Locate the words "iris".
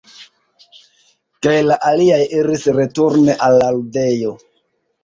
2.39-2.67